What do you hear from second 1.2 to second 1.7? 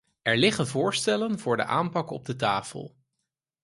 voor de